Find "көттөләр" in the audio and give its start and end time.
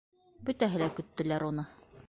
1.01-1.47